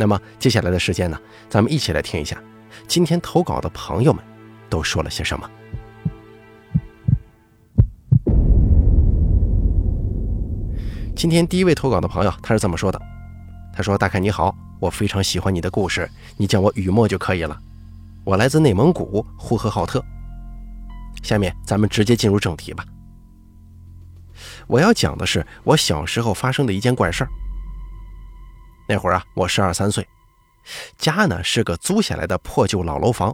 [0.00, 2.42] 那么接下来的时间呢，咱们一起来听一下
[2.88, 4.24] 今天投稿的朋友们
[4.70, 5.50] 都说了些什么。
[11.14, 12.98] 今天第一位投稿的朋友，他是这么说的
[13.76, 17.54] ：“他说，大凯你好，我非常喜欢你的故事，你叫我雨墨就可以了。
[18.24, 20.02] 我来自内蒙古呼和浩特。
[21.22, 22.82] 下面咱们直接进入正题吧。
[24.66, 27.30] 我要讲的是我小时候发生的一件怪事儿。
[28.90, 30.04] 那会儿啊，我十二三岁，
[30.98, 33.32] 家呢是个租下来的破旧老楼房，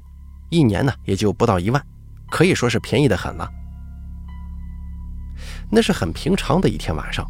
[0.51, 1.83] 一年呢也就不到一万，
[2.31, 3.51] 可以说是便宜的很了。
[5.71, 7.27] 那是很平常的一天晚上，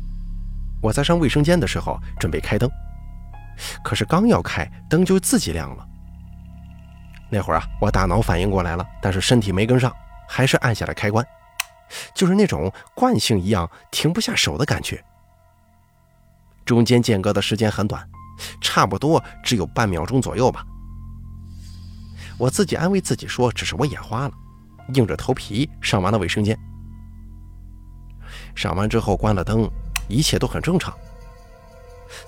[0.83, 2.69] 我在上卫生间的时候准备开灯，
[3.85, 5.87] 可是刚要开灯就自己亮了。
[7.31, 9.95] 那会儿啊，我大脑反应过来了，但是身体没跟上。
[10.29, 11.25] 还是按下了开关，
[12.13, 15.01] 就是那种惯性一样停不下手的感觉。
[16.65, 18.05] 中间间隔的时间很短，
[18.61, 20.65] 差不多只有半秒钟左右吧。
[22.39, 24.35] 我自己安慰自己说，只是我眼花了，
[24.95, 26.59] 硬着头皮上完了卫生间。
[28.55, 29.71] 上完之后关了灯，
[30.09, 30.95] 一切都很正常。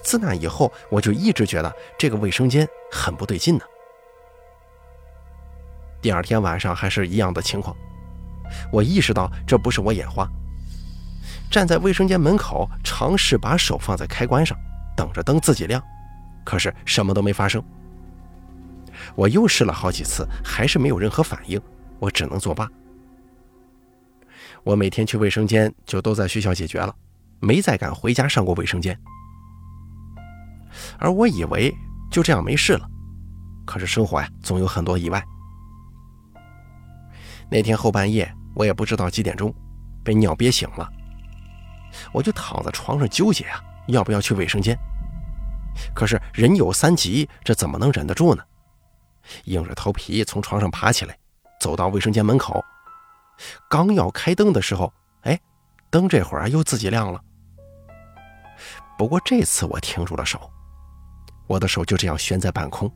[0.02, 3.64] 自那以后，我就一直觉得这个卫生间很不对劲呢。
[6.00, 7.76] 第二天晚上还是一样的情况。
[8.72, 10.26] 我意识到这不是我眼花，
[11.50, 14.56] 站在卫生间门口，尝试把手放在开关上，
[14.96, 15.82] 等着灯自己亮，
[16.48, 17.62] 可是什么都没发生。
[19.14, 21.60] 我又试了好几次，还是没有任何反应，
[21.98, 22.66] 我只能作罢。
[24.64, 26.94] 我每天去卫生间就都在学校解决了，
[27.38, 28.98] 没再敢回家上过卫生间。
[30.98, 31.70] 而我以为
[32.10, 32.88] 就这样没事了，
[33.66, 35.22] 可是生活呀，总有很多意外。
[37.50, 38.26] 那天后半夜。
[38.54, 39.54] 我也不知道几点钟，
[40.02, 40.88] 被尿憋醒了，
[42.10, 44.76] 我就躺在床上纠结啊，要不要去卫生间？
[45.94, 48.42] 可是人有三急，这怎么能忍得住呢？
[49.44, 51.16] 硬着头皮从床上爬起来，
[51.60, 52.64] 走到卫生间门口，
[53.68, 54.92] 刚要开灯的时候，
[55.22, 55.38] 哎，
[55.90, 57.20] 灯这会儿又自己亮了。
[58.96, 60.50] 不过这次我停住了手，
[61.46, 62.90] 我的手就这样悬在半空，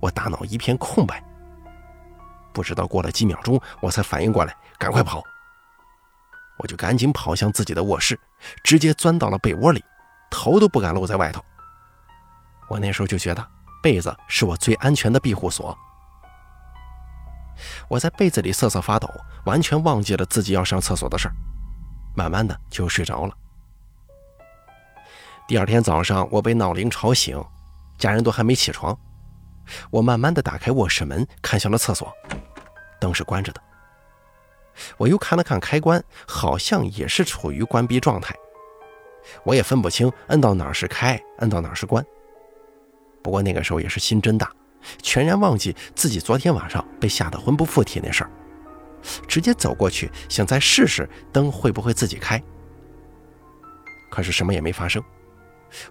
[0.00, 1.22] 我大脑一片空白。
[2.52, 5.22] 不知道过了几秒钟，我才反应过来，赶快跑。
[6.58, 8.18] 我就赶紧跑向自己的卧室，
[8.64, 9.84] 直接钻到了被窝里，
[10.30, 11.44] 头都不敢露在外头。
[12.68, 13.46] 我那时候就觉得
[13.82, 15.76] 被子是我最安全的庇护所。
[17.88, 19.08] 我在被子里瑟瑟发抖，
[19.44, 21.34] 完全忘记了自己要上厕所的事儿，
[22.14, 23.34] 慢慢的就睡着了。
[25.48, 27.42] 第二天早上，我被闹铃吵醒，
[27.96, 28.98] 家人都还没起床。
[29.90, 32.12] 我慢慢的打开卧室门，看向了厕所，
[33.00, 33.62] 灯是关着的。
[34.98, 38.34] 我又看了看开关，好像也是处于关闭状态。
[39.44, 42.04] 我也分不清摁到哪儿是开，摁到哪儿是关。
[43.26, 44.48] 不过那个时候也是心真大，
[45.02, 48.30] 全然忘记自己昨天晚上被吓得魂不附体那事儿，
[49.26, 52.40] 直接走过去想再试试灯会不会自己开。
[54.12, 55.02] 可是什么也没发生。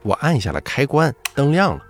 [0.02, 1.84] 我按下了开关，灯亮了。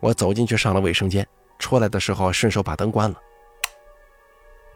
[0.00, 1.24] 我走进去上了卫生间，
[1.60, 3.16] 出来的时候顺手把灯关了。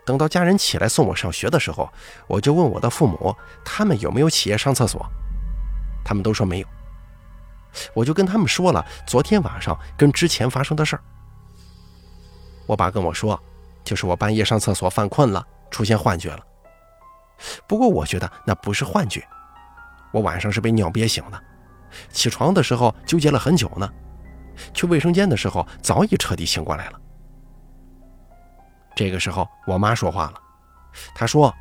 [0.06, 1.92] 等到家人起来送我上学的时候，
[2.28, 3.34] 我就问我的父母，
[3.64, 5.04] 他们有没有起夜上厕所？
[6.04, 6.68] 他们都说没有。
[7.94, 11.02] 我就跟他们说了昨天晚上跟之前发生的事儿。
[12.66, 13.38] 我爸跟我说，
[13.84, 16.40] 就是我半夜上厕所犯困了，出现幻觉了。
[17.66, 19.26] 不过我觉得那不是幻觉，
[20.12, 21.42] 我晚上是被尿憋醒的，
[22.10, 23.90] 起床的时候纠结了很久呢。
[24.72, 27.00] 去卫生间的时候，早已彻底醒过来了。
[28.94, 30.34] 这个时候，我妈说话了，
[31.14, 31.52] 她说：“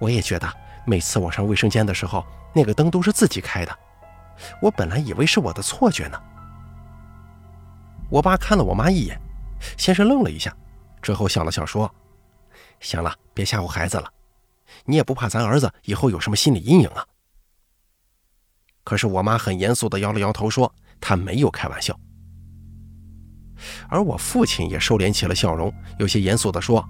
[0.00, 0.52] 我也觉得，
[0.84, 3.72] 每次我上卫生间的时候，那个灯都是自己开的。
[4.60, 6.20] 我本来以为是我的错觉呢。”
[8.10, 9.20] 我爸看了我妈一眼，
[9.76, 10.54] 先是愣了一下，
[11.02, 11.92] 之后笑了笑说
[12.80, 14.12] ：“行了，别吓唬孩子了。
[14.84, 17.04] 你也不怕咱儿子以后有什么心理阴影啊？”
[18.84, 20.72] 可是我妈很严肃地摇了摇头说。
[20.98, 21.94] 他没有开玩笑，
[23.86, 26.82] 而我父亲也收敛起了笑容，有些严肃地说：“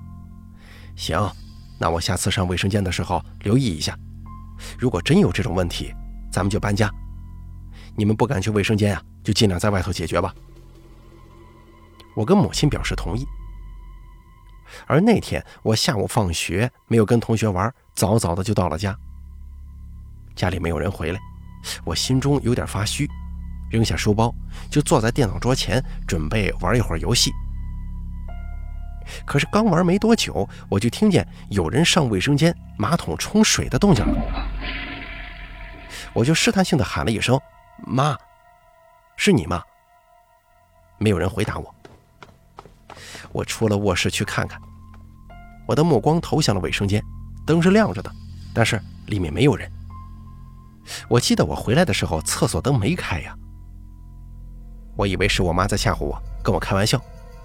[0.95, 1.29] 行，
[1.77, 3.99] 那我下次上卫生间的时候留意一下。
[4.79, 5.93] 如果真有这种问题，
[6.31, 6.89] 咱们就搬家。
[7.97, 10.35] 你们不敢去卫生间啊，就尽量在外头解决吧。
[12.15, 13.27] 我跟母亲表示同意。
[14.87, 18.97] 而那天我下午放学没有跟同学玩，早早的就到了家。
[20.35, 21.21] 家里没有人回来，
[21.85, 23.09] 我心中有点发虚，
[23.71, 24.35] 扔下书包
[24.71, 27.31] 就坐在电脑桌前准备玩一会儿游戏。
[29.25, 34.49] 可是刚玩没多久，我就听见有人上卫生间马桶冲水的动静了，
[36.13, 37.41] 我就试探性的喊了一声
[37.85, 38.17] ：“妈，
[39.17, 39.63] 是你吗？”
[40.99, 41.75] 没有人回答我。
[43.33, 44.61] 我出了卧室去看看，
[45.67, 47.03] 我的目光投向了卫生间，
[47.47, 48.11] 灯是亮着的，
[48.55, 49.71] 但是里面没有人。
[51.09, 53.37] 我记得我回来的时候，厕所灯没开呀。
[54.97, 56.99] 我以为是我妈在吓唬我，跟我开玩笑，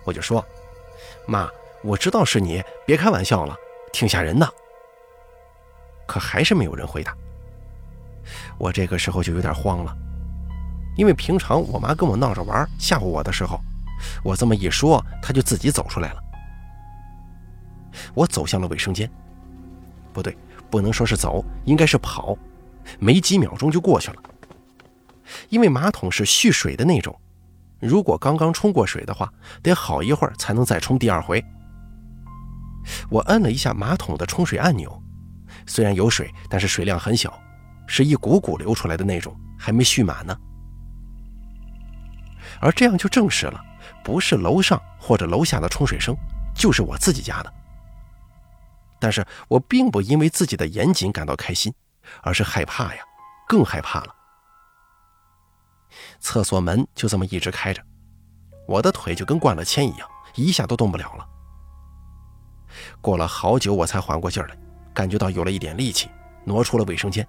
[0.06, 0.46] 我就说
[1.28, 1.50] ：“妈，
[1.84, 3.54] 我知道是你，别开玩笑了，
[3.92, 4.48] 挺吓人的。”
[6.08, 7.14] 可还是没有人回答。
[8.58, 9.98] 我这个时候就有点慌了，
[10.96, 13.60] 因为平常我妈跟我闹着玩，吓唬我的时候。
[14.24, 16.24] 我这么一说，她就自己走出来了。
[18.14, 19.10] 我走向了卫生间，
[20.12, 20.36] 不对，
[20.70, 22.38] 不能说是走，应该是跑。
[23.00, 24.18] 没几秒钟就过去了。
[25.50, 27.16] 因为马桶是蓄水的那种，
[27.80, 31.44] 如果刚刚冲过水的话，得好一会儿才能再冲第二回。
[33.10, 35.02] 我摁了一下马桶的冲水按钮，
[35.68, 37.40] 虽然有水，但是水量很小，
[37.88, 40.36] 是一股股流出来的那种，还没蓄满呢。
[42.62, 43.62] 而这样就证实了。
[44.04, 46.16] 不是楼上或者楼下的冲水声，
[46.56, 47.54] 就是我自己家的。
[49.00, 51.74] 但是我并不因为自己的严谨感到开心，
[52.22, 53.02] 而是害怕呀，
[53.48, 54.16] 更害怕了。
[56.20, 57.84] 厕所门就这么一直开着，
[58.68, 61.28] 我的腿就跟灌了铅一样，一下都动不了了。
[63.02, 64.58] 过了好久，我才缓过劲儿来，
[64.94, 66.10] 感觉到有了一点力气，
[66.46, 67.28] 挪出了卫生间。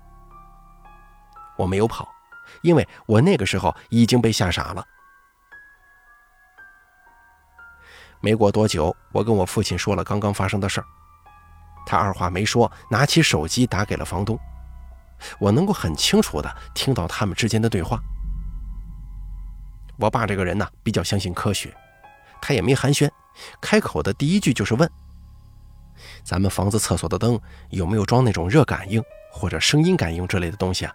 [1.57, 2.09] 我没有跑，
[2.63, 4.87] 因为我那个时候已经被吓傻了。
[8.23, 10.87] 没过多久，我跟我父亲说了刚刚发生的事儿，
[11.85, 14.39] 他二话没说，拿起手机打给了房东。
[15.41, 17.99] 我能够很清楚的听到他们之间的对话。
[19.99, 21.75] 我爸这个人呢，比较相信科学，
[22.41, 23.11] 他也没寒暄，
[23.61, 24.89] 开口的第一句就是问
[26.23, 27.39] ：“咱们房子厕所的灯
[27.71, 29.03] 有没有装那种热感应
[29.33, 30.95] 或者声音感应之类的东西啊？”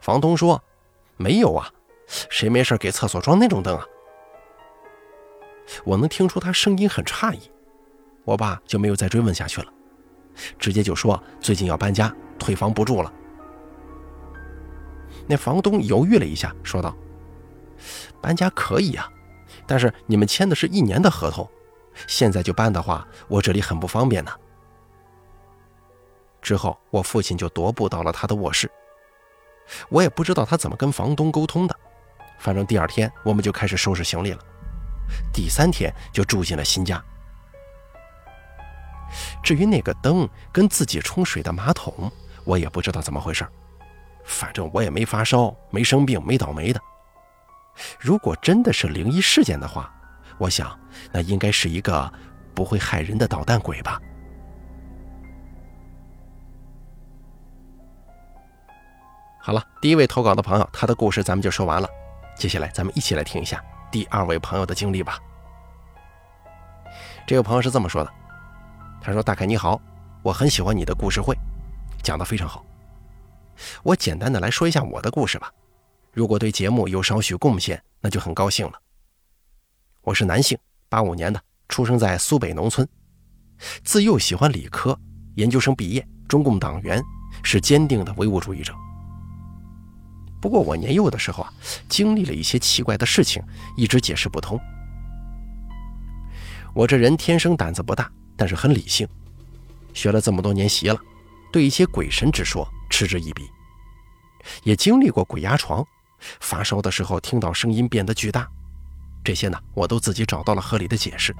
[0.00, 0.62] 房东说
[1.16, 1.70] ：“没有啊，
[2.30, 3.84] 谁没事给厕所装那种灯啊？”
[5.84, 7.40] 我能听出他声音很诧异，
[8.24, 9.72] 我爸就没有再追问下去了，
[10.58, 13.12] 直接就说最近要搬家，退房不住了。
[15.26, 16.96] 那房东犹豫了一下，说道
[18.20, 19.08] ：“搬家可以呀，
[19.66, 21.48] 但是你们签的是一年的合同，
[22.06, 24.32] 现在就搬的话，我这里很不方便呢。”
[26.40, 28.70] 之后，我父亲就踱步到了他的卧室，
[29.90, 31.76] 我也不知道他怎么跟房东沟通的，
[32.38, 34.38] 反正第二天我们就开始收拾行李了。
[35.32, 37.02] 第三天就住进了新家。
[39.42, 42.10] 至于那个灯跟自己冲水的马桶，
[42.44, 43.46] 我也不知道怎么回事。
[44.24, 46.80] 反正我也没发烧，没生病，没倒霉的。
[47.98, 49.90] 如果真的是灵异事件的话，
[50.36, 50.78] 我想
[51.10, 52.12] 那应该是一个
[52.54, 53.98] 不会害人的捣蛋鬼吧。
[59.40, 61.88] 好了，第一位投稿的朋友，他的故事咱们就说完了。
[62.36, 63.64] 接下来咱们一起来听一下。
[63.90, 65.18] 第二位朋友的经历吧。
[67.26, 68.10] 这位朋友是这么说的
[69.00, 69.80] ：“他说，大凯你好，
[70.22, 71.36] 我很喜欢你的故事会，
[72.02, 72.64] 讲得非常好。
[73.82, 75.52] 我简单的来说一下我的故事吧。
[76.12, 78.72] 如果对节目有少许贡献，那就很高兴了。
[80.02, 80.56] 我是男性，
[80.88, 82.88] 八五年的，出生在苏北农村，
[83.84, 84.98] 自幼喜欢理科，
[85.34, 87.02] 研究生毕业，中共党员，
[87.42, 88.72] 是坚定的唯物主义者。”
[90.40, 91.52] 不过我年幼的时候啊，
[91.88, 93.42] 经历了一些奇怪的事情，
[93.76, 94.58] 一直解释不通。
[96.74, 99.08] 我这人天生胆子不大，但是很理性，
[99.92, 101.00] 学了这么多年习了，
[101.52, 103.42] 对一些鬼神之说嗤之以鼻。
[104.62, 105.84] 也经历过鬼压床，
[106.40, 108.48] 发烧的时候听到声音变得巨大，
[109.24, 111.34] 这些呢，我都自己找到了合理的解释。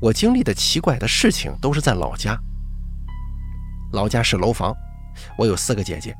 [0.00, 2.36] 我经历的奇怪的事情都是在老家，
[3.92, 4.74] 老家是楼房，
[5.38, 6.12] 我有四个姐姐。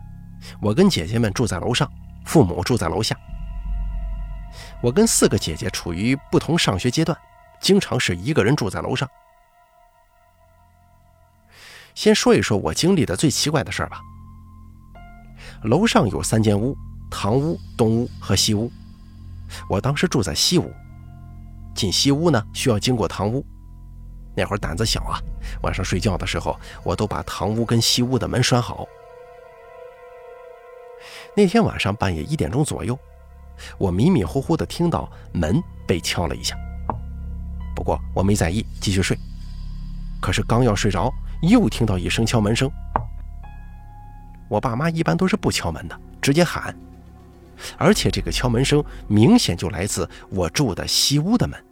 [0.60, 1.90] 我跟姐姐们住在楼上，
[2.24, 3.16] 父母住在楼下。
[4.82, 7.16] 我跟四个姐姐处于不同上学阶段，
[7.60, 9.08] 经常是一个人住在楼上。
[11.94, 14.00] 先说一说我经历的最奇怪的事儿吧。
[15.64, 16.76] 楼上有三间屋：
[17.10, 18.70] 堂屋、东屋和西屋。
[19.68, 20.72] 我当时住在西屋，
[21.74, 23.44] 进西屋呢需要经过堂屋。
[24.34, 25.20] 那会儿胆子小啊，
[25.62, 28.86] 晚上睡觉的时候，我都把堂屋跟西屋的门拴好。
[31.36, 32.98] 那天晚上半夜一点钟左右，
[33.78, 36.56] 我迷迷糊糊的听到门被敲了一下，
[37.74, 39.16] 不过我没在意，继续睡。
[40.20, 42.70] 可是刚要睡着，又听到一声敲门声。
[44.48, 46.76] 我爸妈一般都是不敲门的，直接喊，
[47.78, 51.64] 而且这个敲门声明显就来自我住的西屋的门。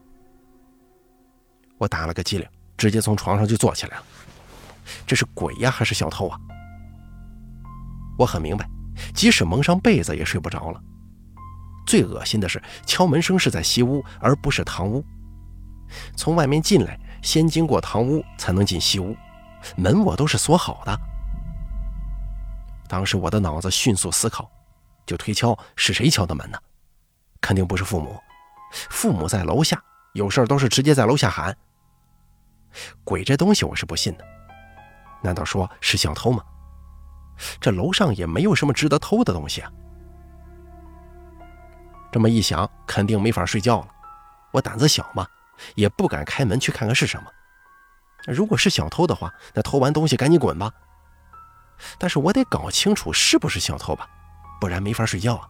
[1.77, 4.05] 我打了个激灵，直接从床上就坐起来了。
[5.07, 6.39] 这是鬼呀，还是小偷啊？
[8.19, 8.69] 我很明白，
[9.15, 10.81] 即使蒙上被子也睡不着了。
[11.87, 15.05] 最恶心的是，敲门声是在西屋，而不是堂屋。
[16.17, 19.17] 从外面进来，先经过堂屋才能进西屋，
[19.77, 21.01] 门我都是锁好的。
[22.87, 24.51] 当时我的脑子迅速思考，
[25.07, 26.59] 就推敲是谁敲的门呢？
[27.41, 28.21] 肯定不是父母，
[28.91, 31.57] 父母在楼下，有事儿都是直接在楼下喊。
[33.05, 34.25] 鬼这东西我是不信的，
[35.23, 36.43] 难道说是小偷吗？
[37.61, 39.71] 这楼上也没有什么值得偷的东西啊！
[42.11, 43.89] 这么一想，肯定没法睡觉了。
[44.51, 45.27] 我胆子小嘛，
[45.75, 47.31] 也不敢开门去看看是什么。
[48.27, 50.73] 如果是小偷的话，那偷完东西赶紧滚吧。
[51.99, 54.09] 但是我得搞清楚是不是小偷吧，
[54.61, 55.47] 不然没法睡觉啊。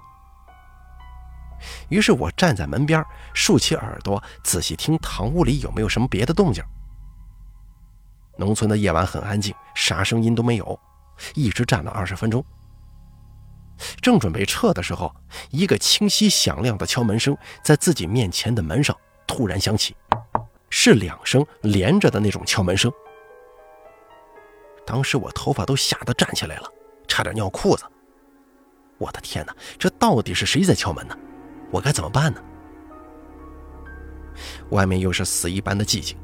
[1.89, 3.05] 于是我站在门边，
[3.35, 6.63] 竖起耳朵，仔细听堂屋里有没有什么别的动静。
[8.37, 10.79] 农村的夜晚很安静，啥声音都没有。
[11.35, 12.45] 一直站了二十分钟，
[14.01, 15.15] 正准备撤的时候，
[15.51, 18.97] 一个清晰响亮的敲门声在自己面前的门上
[19.27, 19.97] 突然响起，
[20.71, 22.93] 是两声连着的那种敲门声。
[24.87, 26.73] 当时我头发都吓得站起来了，
[27.07, 27.85] 差点尿裤子。
[28.97, 31.17] 我的天哪，这到底是谁在敲门呢？
[31.71, 32.43] 我该怎么办呢？
[34.71, 36.17] 外面又是死一般的寂静，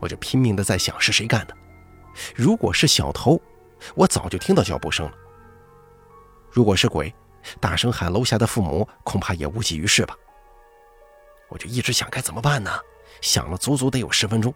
[0.00, 1.56] 我就拼命的在想是谁干的。
[2.34, 3.40] 如果是小偷。
[3.94, 5.12] 我早就听到脚步声了。
[6.50, 7.14] 如果是鬼，
[7.60, 10.16] 大声喊楼下的父母，恐怕也无济于事吧。
[11.48, 12.70] 我就一直想该怎么办呢？
[13.20, 14.52] 想了足足得有十分钟，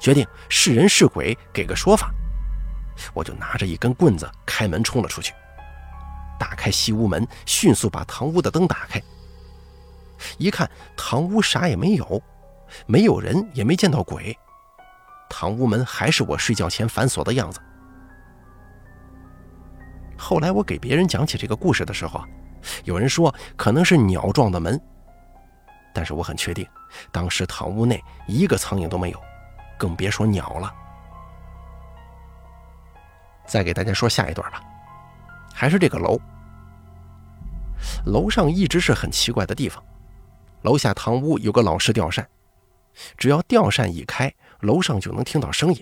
[0.00, 2.10] 决定是人是鬼，给个说法。
[3.12, 5.34] 我就拿着一根棍子开门冲了出去，
[6.38, 9.02] 打开西屋门，迅速把堂屋的灯打开。
[10.38, 12.22] 一看堂屋啥也没有，
[12.86, 14.36] 没有人，也没见到鬼。
[15.28, 17.60] 堂屋门还是我睡觉前反锁的样子。
[20.16, 22.24] 后来我给别人讲起这个故事的时候，
[22.84, 24.80] 有人说可能是鸟撞的门，
[25.94, 26.66] 但是我很确定，
[27.12, 29.20] 当时堂屋内一个苍蝇都没有，
[29.78, 30.74] 更别说鸟了。
[33.46, 34.60] 再给大家说下一段吧，
[35.54, 36.18] 还是这个楼，
[38.06, 39.82] 楼上一直是很奇怪的地方，
[40.62, 42.26] 楼下堂屋有个老式吊扇，
[43.16, 45.80] 只要吊扇一开，楼上就能听到声音。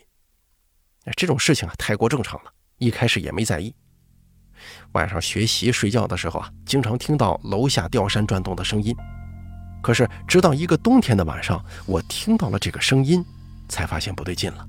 [1.17, 3.75] 这种事情啊太过正常了，一开始也没在意。
[4.93, 8.95] 晚上学习睡觉的时候啊，经常听到楼下吊扇转动的声音。
[9.83, 13.25] 可是直到一个冬天的晚上，我听到了这个声音，
[13.69, 14.67] 才发现不对劲了，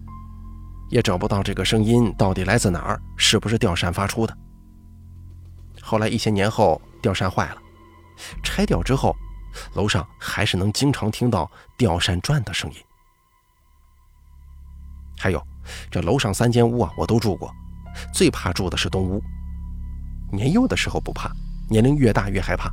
[0.89, 4.37] 也找不到这个声音到底来自哪儿，是不是吊扇发出的。
[5.81, 7.57] 后来一些年后，吊扇坏了，
[8.43, 9.15] 拆掉之后，
[9.75, 12.77] 楼上还是能经常听到吊扇转的声音。
[15.17, 15.41] 还有，
[15.89, 17.49] 这楼上三间屋啊，我都住过，
[18.13, 19.23] 最怕住的是东屋。
[20.35, 21.31] 年幼的时候不怕，
[21.69, 22.71] 年龄越大越害怕。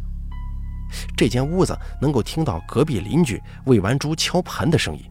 [1.16, 5.10] 这间屋子能够听到隔壁邻居喂完猪敲盆的声音，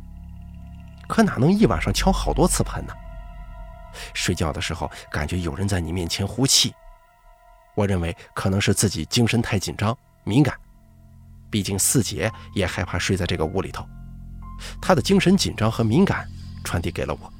[1.07, 2.93] 可哪能一晚上敲好多次盆呢？
[4.13, 6.73] 睡觉的时候感觉有人在你面前呼气，
[7.75, 10.55] 我认为可能是自己精神太紧张敏感，
[11.49, 13.83] 毕竟四姐也害怕睡在这个屋里头，
[14.79, 16.29] 她的精神紧张和敏感
[16.63, 17.33] 传递给了我。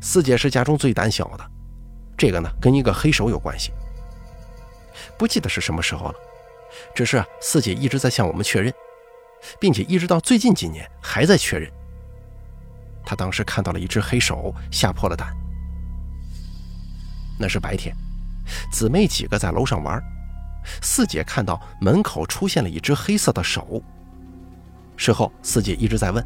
[0.00, 1.50] 四姐是家中最胆小的。
[2.18, 3.70] 这个呢，跟一个黑手有关系，
[5.16, 6.14] 不记得是什么时候了。
[6.94, 8.74] 只是四姐一直在向我们确认，
[9.60, 11.70] 并且一直到最近几年还在确认。
[13.06, 15.34] 她当时看到了一只黑手，吓破了胆。
[17.38, 17.96] 那是白天，
[18.72, 20.02] 姊妹几个在楼上玩，
[20.82, 23.80] 四姐看到门口出现了一只黑色的手。
[24.96, 26.22] 事后，四姐一直在问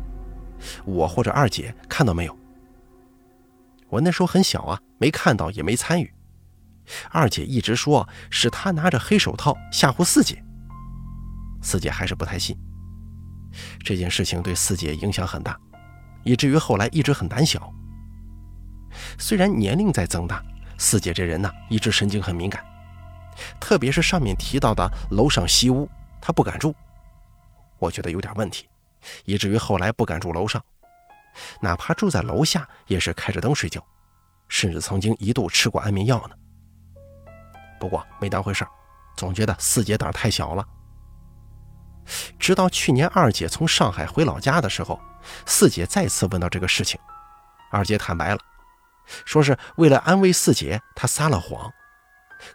[0.87, 2.42] 我或者二姐看到没有。
[3.93, 6.11] 我那时候很小啊，没看到也没参与。
[7.11, 10.43] 二姐一直说是她拿着黑手套吓唬四姐，
[11.61, 12.57] 四姐还是不太信。
[13.85, 15.61] 这件事情对四姐影响很大，
[16.25, 17.71] 以至于后来一直很胆小。
[19.19, 20.43] 虽然年龄在增大，
[20.79, 22.65] 四姐这人呢一直神经很敏感，
[23.61, 25.87] 特别是上面提到的楼上西屋，
[26.19, 26.75] 她不敢住。
[27.79, 28.67] 我觉得有点问题，
[29.27, 30.65] 以至于后来不敢住楼上。
[31.61, 33.85] 哪怕住在楼下，也是开着灯睡觉，
[34.49, 36.35] 甚至曾经一度吃过安眠药呢。
[37.81, 38.71] 不过没当回事儿
[39.17, 40.65] 总觉得四姐胆太小了。
[42.39, 45.01] 直到去年二姐从上海回老家的时候，
[45.47, 47.01] 四姐再次问到这个事情，
[47.71, 48.41] 二姐坦白了，
[49.25, 51.73] 说是为了安慰四姐，她撒了谎，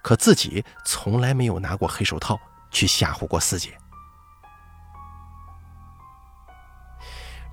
[0.01, 2.39] 可自己从来没有拿过黑手套
[2.71, 3.77] 去吓唬过四姐。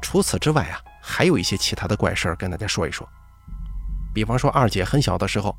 [0.02, 3.06] 除此之外啊，还有一些其他的怪事儿跟大家说一说。
[4.14, 5.54] 比方说，二姐很小的时候，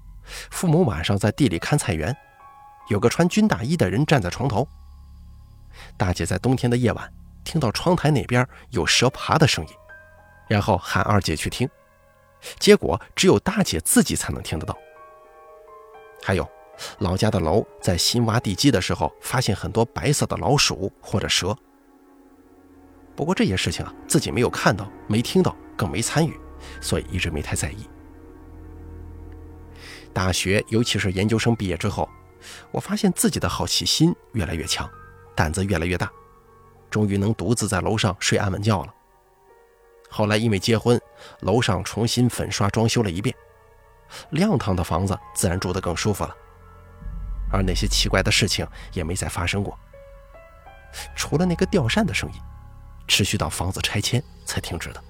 [0.50, 2.16] 父母晚上在地里看菜园，
[2.90, 4.68] 有个穿军大衣的人站在床头。
[5.98, 9.74] 大姐在冬天的夜晚听到窗台那边有蛇爬的声音，
[10.48, 11.70] 然后喊二姐去听，
[12.58, 14.76] 结果只有大姐自己才能听得到。
[16.24, 16.50] 还有，
[17.00, 21.56] 老家的楼在新挖地基的时候，发现很多白色的老鼠或者蛇。
[23.16, 26.38] 不过这些事情啊，自己没有看到、没听到，更没参与，
[26.82, 27.88] 所以一直没太在意。
[30.12, 32.10] 大学，尤其是研究生毕业之后，
[32.72, 34.90] 我发现自己的好奇心越来越强，
[35.36, 36.12] 胆子越来越大，
[36.90, 38.94] 终于能独自在楼上睡安稳觉了。
[40.10, 41.00] 后来因为结婚，
[41.42, 43.36] 楼上重新粉刷装修了一遍，
[44.32, 46.36] 亮堂的房子自然住得更舒服了，
[47.52, 49.78] 而那些奇怪的事情也没再发生过，
[51.16, 52.40] 除了那个吊扇的声音。
[53.08, 55.04] 持续到房子拆迁才停止的。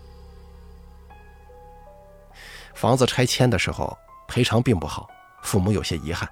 [2.73, 3.97] 房子拆迁的时候
[4.27, 5.07] 赔偿并不好，
[5.41, 6.29] 父母有些遗憾。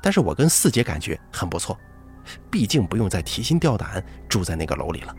[0.00, 1.78] 但是我跟四姐感觉很不错，
[2.50, 5.14] 毕竟不用再提心吊胆住在那个楼里了。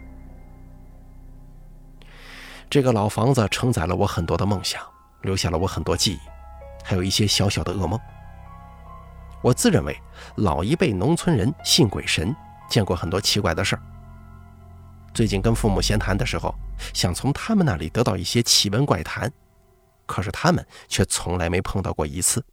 [2.70, 4.82] 这个老房子承载了我很多的梦想，
[5.22, 6.20] 留下了我很多记忆，
[6.84, 8.00] 还有一些小小的噩梦。
[9.42, 9.98] 我自认为
[10.36, 12.36] 老一辈农村人信鬼神，
[12.70, 13.82] 见过很多奇怪的事儿。
[15.14, 16.54] 最近跟父母闲谈的时候，
[16.94, 19.32] 想从他们那里得到一些奇闻怪谈，
[20.06, 22.44] 可是他们却从来没碰到过一次。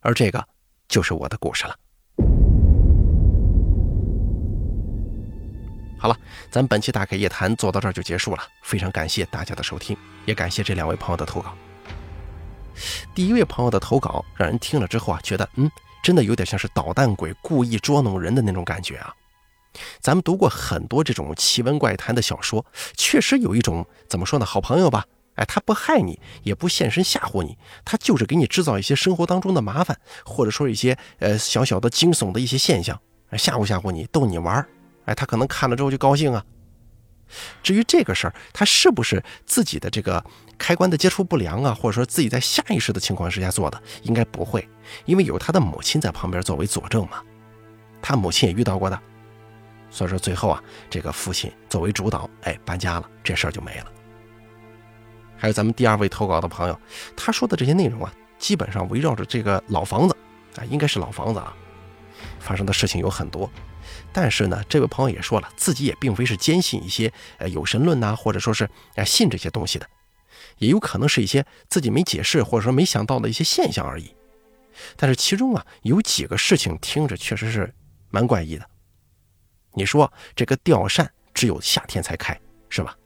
[0.00, 0.46] 而这个
[0.86, 1.74] 就是我的故事了。
[5.98, 6.18] 好了，
[6.50, 9.96] 咱本期大开夜谈做到这儿就结束了，非常感谢大家的收听，
[10.26, 11.54] 也感谢这两位朋友的投稿。
[13.14, 15.70] 第一位朋友的投稿让人听了之后啊，觉得嗯，
[16.02, 19.14] 真的有点像是捣蛋鬼故意捉弄人的那种感觉啊。
[20.00, 22.64] 咱们读过很多这种奇闻怪谈的小说，
[22.96, 24.46] 确实有一种怎么说呢？
[24.46, 33.00] 好朋友吧，哎，他不害你，也不现身吓唬你，他就是给你制造一些生活当中的麻烦，或者说一些呃小小的惊悚的一些现象，
[33.32, 34.68] 吓唬吓唬你，逗你玩儿
[35.06, 36.44] 哎，他可能看了之后就高兴啊。
[37.62, 40.24] 至于这个事儿，他是不是自己的这个
[40.56, 44.68] 开关的接触不良啊，或者说自己在下意识的情况之下做的，应该不会，
[45.06, 47.22] 因为有他的母亲在旁边作为佐证嘛，
[48.00, 49.00] 他母亲也遇到过的。
[49.94, 53.86] 所以说，最后啊，这个父亲作为主导，哎，搬家了，这事儿就没了。
[55.36, 56.76] 还有咱们第二位投稿的朋友，
[57.16, 60.16] 他说的这些内容啊，基本上围绕着这个老房子
[60.56, 61.54] 啊，应该是老房子啊，
[62.40, 63.48] 发生的事情有很多。
[64.12, 69.86] 但是呢，这位朋友也说了，自己也并非是坚信一些呃有神论呐，或者说是啊信这些东西的，
[70.58, 74.12] 也有可能是一些自己没解释或者说没想到的一些现象而已。
[74.96, 77.72] 但是其中啊，有几个事情听着确实是
[78.10, 78.66] 蛮怪异的。
[79.74, 82.96] 你说这个吊扇只有夏天才开，是吧？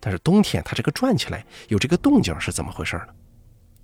[0.00, 3.08] 但是冬天它这个转起来有这个动静是怎么回事呢？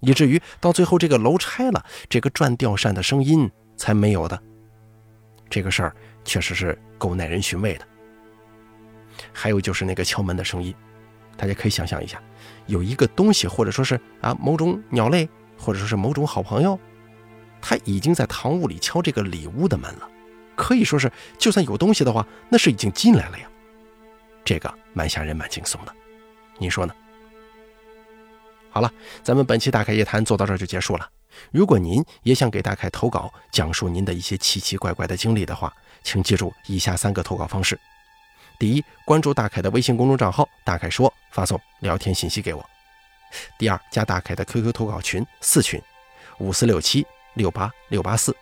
[0.00, 4.40] 以至于到最后这个楼拆了，这个转吊扇的声音才没有的。
[5.50, 7.86] 这个事儿确实是够耐人寻味的。
[9.32, 10.74] 还有就是那个敲门的声音，
[11.36, 12.22] 大家可以想象一下，
[12.66, 16.78] 有一个东西或者说是啊某种鸟类或者说是某种好朋友，
[17.60, 20.08] 他已经在堂屋里敲这个里屋的门了。
[20.58, 23.48] 可以说是，就算有东西的话，那是已经进来了呀。
[24.44, 25.94] 这个蛮吓人、蛮惊悚的，
[26.58, 26.92] 你说呢？
[28.68, 28.92] 好了，
[29.22, 31.08] 咱们本期大开夜谈做到这儿就结束了。
[31.52, 37.78] 如果您也想给大开投稿，讲述您的一些奇奇怪怪的经历的话，请记住以下三个投稿方式：
[38.58, 42.60] 第一，关注大凯的微信公众账号“大凯说”，发送聊天信息给我；
[43.56, 45.80] 第二，加大凯的 QQ 投稿群四群
[46.38, 48.34] 五四六七六八六八四。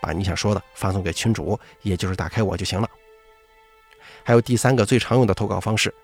[0.00, 2.88] 把你想说的发送给群主，也就是打开我就行了。
[4.22, 5.94] 还有第三个最常用的投稿方式，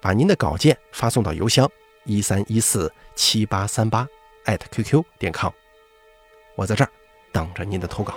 [0.00, 1.70] 把您的稿件发送到邮箱
[2.04, 4.06] 一三一四七八三八
[4.44, 5.52] 艾特 QQ 点 com，
[6.54, 6.90] 我在这儿
[7.32, 8.14] 等着您的投稿。